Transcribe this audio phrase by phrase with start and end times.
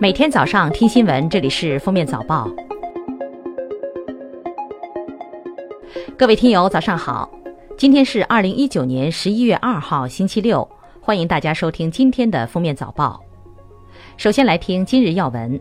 [0.00, 2.48] 每天早上听新闻，这里是封面早报。
[6.16, 7.28] 各位听友，早上好！
[7.76, 10.66] 今天是二零一九年十一月二号，星期六。
[11.00, 13.20] 欢迎大家收听今天的封面早报。
[14.16, 15.60] 首先来听今日要闻。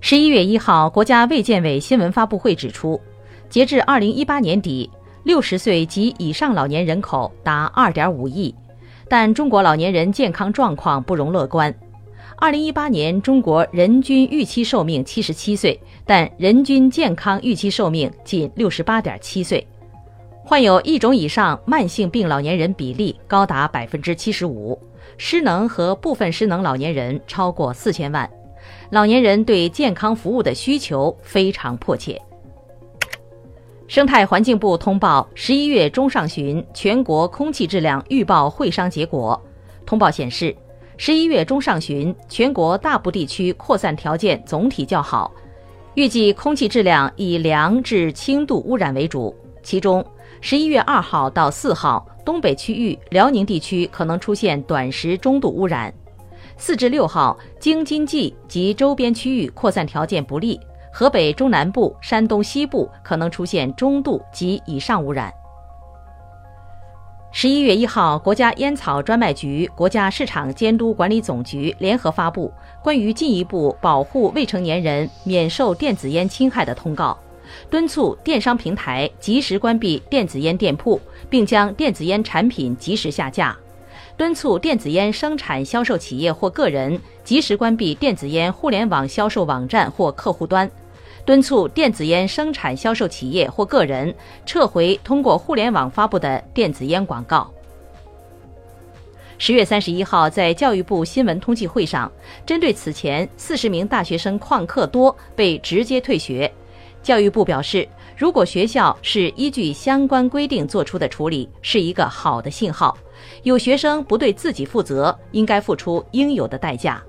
[0.00, 3.00] 十一月一号，国家卫健委新闻发布会指出，
[3.48, 4.88] 截至二零一八年底，
[5.24, 8.54] 六十岁及以上老年人口达二点五亿，
[9.08, 11.74] 但中国老年人健康状况不容乐观。
[12.36, 19.66] 二零一八年，中国人均预期寿命七十七岁，但人均健康预期寿命仅六十八点七岁。
[20.44, 24.78] 患有一种以上慢性病老年人比例高达百分之七十五，
[25.16, 28.28] 失能和部分失能老年人超过四千万。
[28.90, 32.20] 老年人对健康服务的需求非常迫切。
[33.86, 39.40] 生态环境部通报十一月中上旬全国空气质量预报会商结果，
[39.86, 40.54] 通报显示。
[40.96, 45.32] 十一月中上旬，全国大部地区扩散条件总体较好，
[45.94, 49.34] 预计空气质量以良至轻度污染为主。
[49.62, 50.04] 其中，
[50.40, 55.90] 十一月二号到四号，东北区域、辽宁地区可能出现短时中度污染；
[56.56, 60.60] 四至六号，京津冀及周边区域扩散条件不利，
[60.92, 65.32] 河北中南部、山东西部可能出现中度及以上污染。
[67.36, 72.50] 十一月一号，国家烟草专卖局、国家市场监督管理总局联合发布
[72.80, 77.18] 关于进一步保护未成年人免受电子烟侵害的通告，
[77.68, 83.52] 敦促电商平台及时关闭电子烟店铺，并将电子烟产品及时下架；
[84.16, 90.70] 敦促电子烟生产销售企业或个人及时关闭电子烟互联网销售网站或客户端。
[91.24, 94.14] 敦促电子烟生产销售企业或个人
[94.44, 97.50] 撤回通过互联网发布的电子烟广告。
[99.38, 102.10] 十月三十一号，在教育部新闻通气会上，
[102.46, 106.50] 针对此前四十名大学生旷课多被直接退学，
[107.02, 112.96] 教育部表示，如果学校是依据相关规定做出的处理，是一个好的信号。
[113.42, 117.02] 有学生不对自己负责，应该付出应有的代价。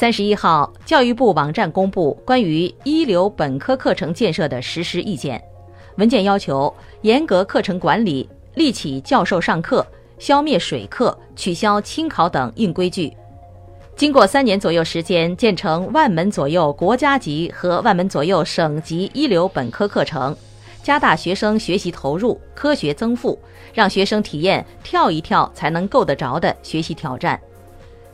[0.00, 5.38] 三十一号，教育部网站公布关于一流本科课程建设的实施意见。
[5.96, 9.86] 文件要求严格课程管理，立起教授上课、
[10.18, 13.14] 消灭水课、取消清考等硬规矩。
[13.94, 20.34] 经过三年左右时间，建成万门左右国家级和万门左右省级一流本科课程，
[20.82, 23.38] 加大学生学习投入、科学增富，
[23.74, 27.38] 让学生体验跳一跳才能够得着的学习挑战。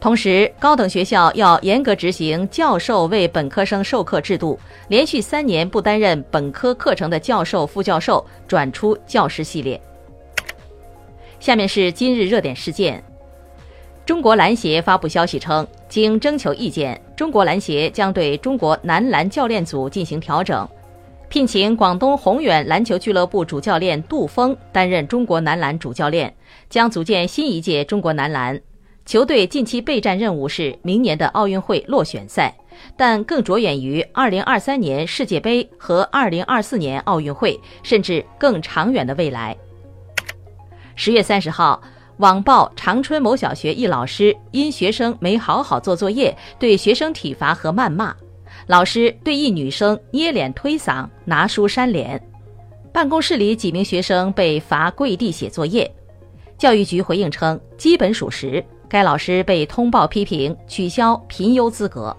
[0.00, 9.80] 同时，高等学校要严格执行教授为本科生授课制度，连续三年不担任本科课程的教授、副教授转出教师系列。
[11.40, 13.02] 下面是今日热点事件：
[14.06, 20.66] 中国篮协发布消息称，经征求意见，中国篮协将对中国男篮教练组进行调整，
[21.28, 26.32] 聘请广东宏远篮球俱乐部主教练杜峰担任中国男篮主教练，
[26.70, 28.60] 将组建新一届中国男篮。
[29.08, 32.54] 球队近期备战任务是明年的奥运会落选赛，
[32.94, 39.56] 但更着眼于2023年世界杯和2024年奥运会，甚至更长远的未来。
[40.94, 41.80] 十月三十号，
[42.18, 48.14] 网曝长春某小学一老师因学生没好好做作业，对学生体罚和谩骂，
[48.66, 52.22] 老师对一女生捏脸推搡、拿书扇脸，
[52.92, 55.90] 办公室里几名学生被罚跪地写作业。
[56.58, 58.62] 教育局回应称，基本属实。
[58.88, 62.14] 该老师被通报批评，取消评优资格。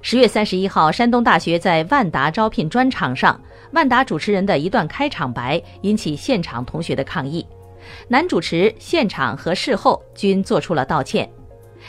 [0.00, 3.38] 十月三十一号，山东大学在万达招聘专场上，
[3.72, 7.46] 万达主持人的一段开场白引起现场同学的抗议。
[8.08, 11.28] 男主持现场和事后均做出了道歉。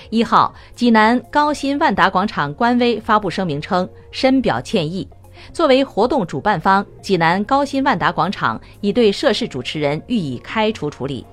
[0.09, 5.07] 一号，济南高新万达广场官微发布声明称，深表歉意。
[5.51, 11.25] 作为活动主办方，济南高新万达广场已对涉事主持人予以开除处理。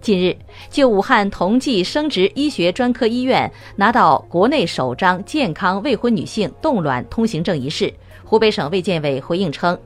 [0.00, 0.34] 近日，
[0.70, 7.92] 就武汉同济生殖医学专科医院拿到国内首张健康未婚女性冻卵通行证一事，
[8.24, 9.78] 湖北省卫健委回应称，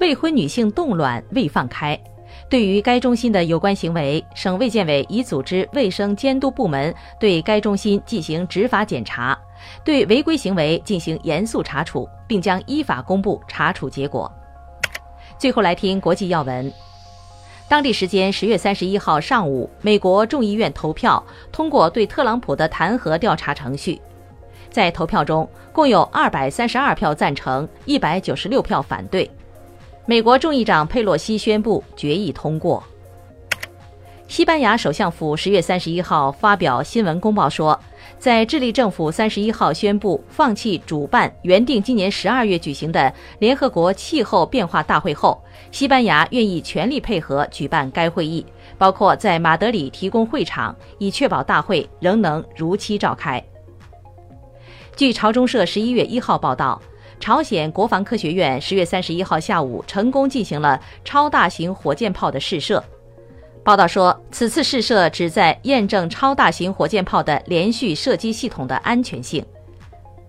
[0.00, 2.02] 未婚女性冻卵未放开。
[2.48, 9.36] 对于该中心的有关行为，省卫健委已组织卫生监督部门对该中心进行执法检查，
[9.82, 14.30] 对违规行为进行严肃查处，并将依法公布查处结果。
[15.38, 16.72] 最后来听国际要闻。
[17.66, 24.00] 当地时间十月三十一号上午，美国众议院投票通过对特朗普的弹劾调查程序。
[24.70, 29.28] 在投票中，共有二百三十二票赞成，一百九十六票反对。
[30.06, 32.82] 美国众议长佩洛西宣布决议通过。
[34.28, 37.78] 西班牙首相府十月三十一号发表新闻公报说，
[38.18, 48.44] 在智利政府三十一号宣布放弃主办原定今年十二月举行的联合国气候变化大会后，西班牙愿意全力配合举办该会议，
[48.76, 53.42] 包括在马德里提供会场，以确保大会仍能如期召开。
[54.96, 56.80] 据朝中社十一月一号报道，
[57.24, 62.84] 朝鲜国防科学院十月三十一号下午成功进行了超大型火箭炮的试射。
[63.62, 69.42] 报道说，此次试射旨在验证超大型火箭炮的连续射击系统的安全性。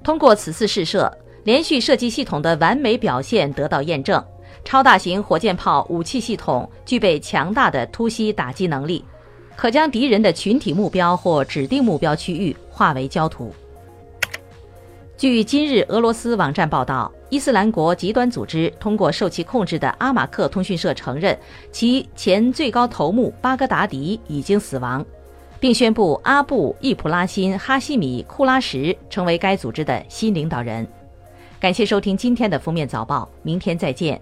[0.06, 1.12] 通过此次试射，
[1.44, 4.24] 连续射击系统的完美表现得到验证。
[4.64, 9.04] 超大型火箭炮武器系统具备强大的突袭打击能力，
[9.58, 13.54] 可将敌人的群体目标或指定目标区域化为焦土。
[15.18, 21.38] 据今日俄罗斯网站报道，伊斯兰国极端组织通过受其控制的阿马克通讯社承认，
[21.72, 25.04] 其前最高头目巴格达迪已经死亡，
[25.58, 30.86] 并宣布阿布·易普拉辛·哈希米·库拉什成为该组织的新领导人。
[31.62, 34.20] 感谢收听今天的封面早报，明天再见。